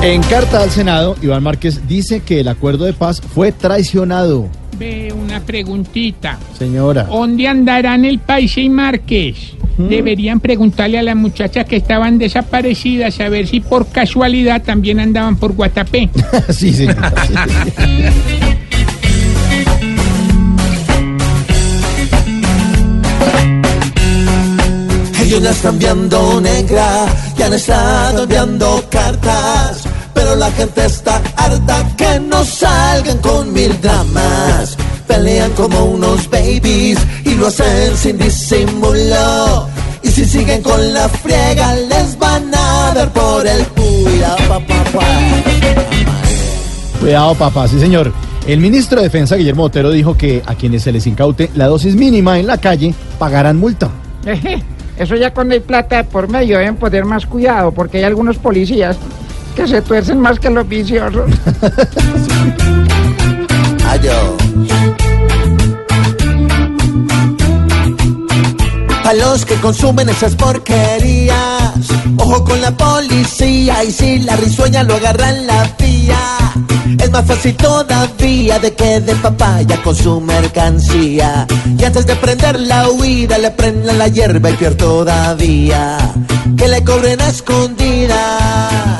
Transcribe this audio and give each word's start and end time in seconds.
En 0.00 0.22
carta 0.22 0.62
al 0.62 0.70
Senado, 0.70 1.16
Iván 1.22 1.42
Márquez 1.42 1.88
dice 1.88 2.20
que 2.20 2.40
el 2.40 2.48
acuerdo 2.48 2.84
de 2.84 2.92
paz 2.92 3.20
fue 3.20 3.50
traicionado. 3.50 4.48
Ve 4.78 5.12
una 5.12 5.40
preguntita. 5.40 6.38
Señora. 6.56 7.02
¿Dónde 7.04 7.48
andarán 7.48 8.04
el 8.04 8.20
Paise 8.20 8.60
y 8.60 8.68
Márquez? 8.68 9.54
Deberían 9.76 10.40
preguntarle 10.40 10.98
a 10.98 11.02
las 11.02 11.14
muchachas 11.16 11.64
que 11.64 11.76
estaban 11.76 12.18
desaparecidas 12.18 13.18
a 13.20 13.28
ver 13.28 13.46
si 13.46 13.60
por 13.60 13.88
casualidad 13.88 14.62
también 14.62 14.98
andaban 14.98 15.36
por 15.36 15.52
Guatapé. 15.52 16.10
sí, 16.48 16.72
señora. 16.72 17.12
Ellos 25.20 25.42
la 25.42 25.50
están 25.50 25.78
viendo 25.78 26.40
negra 26.40 27.06
y 27.36 27.42
han 27.42 27.52
estado 27.52 28.22
enviando 28.22 28.84
cartas. 28.90 29.87
Pero 30.18 30.34
la 30.34 30.50
gente 30.50 30.84
está 30.84 31.22
harta 31.36 31.86
que 31.96 32.18
no 32.18 32.42
salgan 32.44 33.18
con 33.18 33.52
mil 33.52 33.80
dramas. 33.80 34.76
Pelean 35.06 35.52
como 35.52 35.84
unos 35.84 36.28
babies 36.28 36.98
y 37.24 37.36
lo 37.36 37.46
hacen 37.46 37.96
sin 37.96 38.18
disimulo. 38.18 39.68
Y 40.02 40.08
si 40.08 40.24
siguen 40.24 40.60
con 40.60 40.92
la 40.92 41.08
friega, 41.08 41.72
les 41.76 42.18
van 42.18 42.52
a 42.52 42.94
dar 42.96 43.12
por 43.12 43.46
el 43.46 43.64
cuidado, 43.68 44.36
papá. 44.48 44.84
Cuidado, 46.98 47.34
papá. 47.36 47.68
Sí, 47.68 47.78
señor. 47.78 48.12
El 48.44 48.58
ministro 48.58 48.98
de 48.98 49.04
Defensa, 49.04 49.36
Guillermo 49.36 49.62
Otero, 49.62 49.92
dijo 49.92 50.16
que 50.16 50.42
a 50.44 50.56
quienes 50.56 50.82
se 50.82 50.90
les 50.90 51.06
incaute 51.06 51.48
la 51.54 51.68
dosis 51.68 51.94
mínima 51.94 52.40
en 52.40 52.48
la 52.48 52.58
calle 52.58 52.92
pagarán 53.20 53.56
multa. 53.56 53.88
Eso 54.98 55.14
ya 55.14 55.32
cuando 55.32 55.54
hay 55.54 55.60
plata 55.60 56.02
por 56.02 56.28
medio 56.28 56.58
deben 56.58 56.74
poner 56.74 57.04
más 57.04 57.24
cuidado 57.24 57.70
porque 57.70 57.98
hay 57.98 58.04
algunos 58.04 58.36
policías 58.38 58.98
que 59.58 59.66
se 59.66 59.82
tuercen 59.82 60.20
más 60.20 60.38
que 60.38 60.48
los 60.50 60.68
viciosos. 60.68 61.28
Ayo. 63.88 64.36
A 69.04 69.14
los 69.14 69.44
que 69.44 69.56
consumen 69.56 70.08
esas 70.10 70.36
porquerías, 70.36 71.72
ojo 72.18 72.44
con 72.44 72.60
la 72.60 72.70
policía 72.70 73.82
y 73.82 73.90
si 73.90 74.20
la 74.20 74.36
risueña 74.36 74.84
lo 74.84 74.94
agarran 74.94 75.44
la 75.48 75.64
Es 76.98 77.10
más 77.10 77.26
fácil 77.26 77.56
todavía 77.56 78.58
de 78.58 78.74
que 78.74 79.00
de 79.00 79.14
papaya 79.16 79.80
con 79.82 79.94
su 79.94 80.20
mercancía. 80.20 81.46
Y 81.78 81.84
antes 81.84 82.06
de 82.06 82.16
prender 82.16 82.60
la 82.60 82.88
huida, 82.90 83.38
le 83.38 83.50
prendan 83.50 83.98
la 83.98 84.08
hierba 84.08 84.50
y 84.50 84.54
peor 84.54 84.74
todavía. 84.74 85.98
Que 86.56 86.68
le 86.68 86.82
cobren 86.84 87.20
a 87.20 87.28
escondidas. 87.28 88.98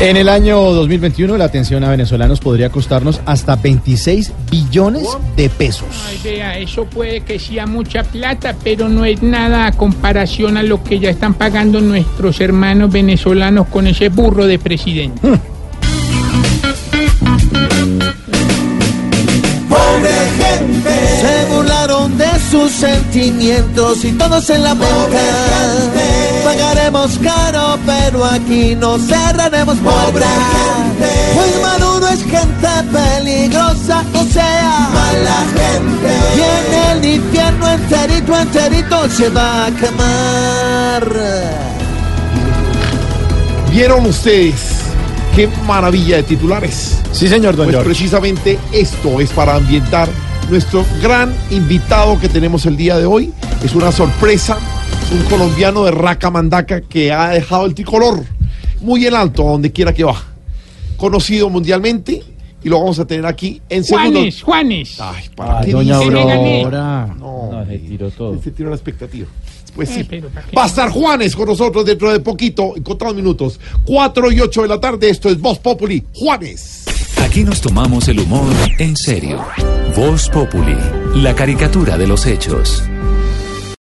En 0.00 0.16
el 0.16 0.30
año 0.30 0.58
2021 0.58 1.36
la 1.36 1.44
atención 1.44 1.84
a 1.84 1.90
venezolanos 1.90 2.40
podría 2.40 2.70
costarnos 2.70 3.20
hasta 3.26 3.56
26 3.56 4.32
billones 4.50 5.06
de 5.36 5.50
pesos. 5.50 5.88
Ay, 6.08 6.18
vea, 6.24 6.58
eso 6.58 6.86
puede 6.86 7.20
que 7.20 7.38
sea 7.38 7.66
mucha 7.66 8.02
plata, 8.02 8.56
pero 8.64 8.88
no 8.88 9.04
es 9.04 9.22
nada 9.22 9.66
a 9.66 9.72
comparación 9.72 10.56
a 10.56 10.62
lo 10.62 10.82
que 10.82 11.00
ya 11.00 11.10
están 11.10 11.34
pagando 11.34 11.82
nuestros 11.82 12.40
hermanos 12.40 12.90
venezolanos 12.90 13.66
con 13.66 13.86
ese 13.86 14.08
burro 14.08 14.46
de 14.46 14.58
presidente. 14.58 15.20
Pobre 15.20 15.38
gente, 20.38 20.90
se 21.20 21.54
burlaron 21.54 22.16
de 22.16 22.30
sus 22.50 22.72
sentimientos 22.72 24.02
y 24.06 24.12
todos 24.12 24.48
en 24.48 24.62
la 24.62 24.74
mente. 24.74 26.19
Pagaremos 26.44 27.18
caro, 27.22 27.78
pero 27.86 28.24
aquí 28.24 28.74
no 28.74 28.98
cerraremos 28.98 29.76
puertas. 29.78 30.28
Pues 31.34 31.62
Maduro 31.62 32.08
es 32.08 32.22
gente 32.24 32.68
peligrosa, 32.92 34.04
o 34.14 34.24
sea, 34.24 34.88
mala 34.92 35.44
gente. 35.54 36.12
Y 36.36 36.40
en 36.40 36.98
el 36.98 37.04
infierno 37.16 37.68
enterito, 37.70 38.36
enterito 38.38 39.08
se 39.10 39.28
va 39.28 39.66
a 39.66 39.70
quemar. 39.70 41.06
¿Vieron 43.70 44.06
ustedes 44.06 44.54
qué 45.36 45.48
maravilla 45.66 46.16
de 46.16 46.22
titulares? 46.24 46.98
Sí, 47.12 47.28
señor, 47.28 47.56
don 47.56 47.66
Pues 47.66 47.76
George. 47.76 47.88
precisamente 47.88 48.58
esto 48.72 49.20
es 49.20 49.30
para 49.30 49.54
ambientar 49.56 50.08
nuestro 50.48 50.84
gran 51.00 51.32
invitado 51.50 52.18
que 52.18 52.28
tenemos 52.28 52.66
el 52.66 52.76
día 52.76 52.98
de 52.98 53.06
hoy. 53.06 53.32
Es 53.62 53.74
una 53.74 53.92
sorpresa, 53.92 54.56
es 54.56 54.79
un 55.12 55.22
colombiano 55.28 55.84
de 55.84 55.90
Raca 55.90 56.30
Mandaca 56.30 56.80
que 56.82 57.12
ha 57.12 57.30
dejado 57.30 57.66
el 57.66 57.74
tricolor 57.74 58.24
muy 58.80 59.06
en 59.06 59.14
alto 59.14 59.42
donde 59.42 59.72
quiera 59.72 59.92
que 59.92 60.04
va. 60.04 60.22
Conocido 60.96 61.48
mundialmente 61.50 62.22
y 62.62 62.68
lo 62.68 62.78
vamos 62.78 62.98
a 62.98 63.06
tener 63.06 63.26
aquí 63.26 63.60
en 63.68 63.82
segundos. 63.84 64.12
Juanes, 64.12 64.42
Juanes. 64.42 65.00
Ay, 65.00 65.24
¿para 65.34 65.58
Ay, 65.60 65.66
qué 65.66 65.72
doña 65.72 65.98
dice? 65.98 66.18
Aurora. 66.20 67.14
No, 67.18 67.64
se 67.66 67.78
tiró 67.78 68.10
todo. 68.10 68.40
Se 68.42 68.50
tiró 68.50 68.68
la 68.70 68.76
expectativa. 68.76 69.26
Pues 69.74 69.90
Eh, 69.90 70.06
sí. 70.10 70.20
Va 70.56 70.64
a 70.64 70.66
estar 70.66 70.90
Juanes 70.90 71.34
con 71.34 71.46
nosotros 71.48 71.84
dentro 71.84 72.12
de 72.12 72.20
poquito, 72.20 72.76
en 72.76 72.82
contados 72.82 73.14
minutos. 73.14 73.58
4 73.84 74.32
y 74.32 74.40
8 74.40 74.62
de 74.62 74.68
la 74.68 74.80
tarde, 74.80 75.08
esto 75.10 75.28
es 75.28 75.40
Voz 75.40 75.58
Populi. 75.58 76.04
Juanes. 76.14 76.84
Aquí 77.24 77.44
nos 77.44 77.60
tomamos 77.60 78.08
el 78.08 78.20
humor 78.20 78.52
en 78.78 78.96
serio. 78.96 79.44
Voz 79.96 80.28
Populi, 80.28 80.76
la 81.16 81.34
caricatura 81.34 81.96
de 81.96 82.06
los 82.06 82.26
hechos. 82.26 82.82